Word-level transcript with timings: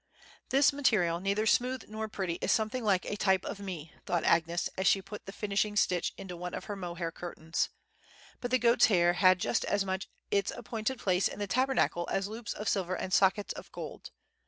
"This 0.49 0.73
material, 0.73 1.19
neither 1.19 1.45
smooth 1.45 1.83
nor 1.87 2.07
pretty, 2.07 2.39
is 2.41 2.51
something 2.51 2.83
like 2.83 3.05
a 3.05 3.15
type 3.15 3.45
of 3.45 3.59
me," 3.59 3.93
thought 4.07 4.23
Agnes, 4.23 4.67
as 4.75 4.87
she 4.87 4.99
put 4.99 5.27
the 5.27 5.31
finishing 5.31 5.75
stitch 5.75 6.11
into 6.17 6.35
one 6.35 6.55
of 6.55 6.63
her 6.65 6.75
mohair 6.75 7.11
curtains; 7.11 7.69
"but 8.39 8.49
the 8.49 8.57
goats' 8.57 8.87
hair 8.87 9.13
had 9.13 9.37
just 9.37 9.63
as 9.65 9.85
much 9.85 10.09
its 10.31 10.49
appointed 10.49 10.97
place 10.97 11.27
in 11.27 11.37
the 11.37 11.45
Tabernacle 11.45 12.07
as 12.11 12.27
loops 12.27 12.53
of 12.53 12.67
silver 12.67 12.95
and 12.97 13.13
sockets 13.13 13.53
of 13.53 13.71
gold. 13.71 14.09